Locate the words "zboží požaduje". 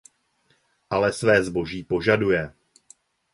1.43-2.53